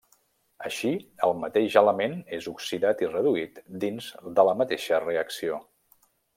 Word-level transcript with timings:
Així 0.69 0.93
el 1.27 1.33
mateix 1.41 1.77
element 1.81 2.15
és 2.39 2.49
oxidat 2.53 3.05
i 3.05 3.11
reduït 3.11 3.61
dins 3.85 4.09
de 4.41 4.47
la 4.51 4.59
mateixa 4.63 5.05
reacció. 5.07 5.65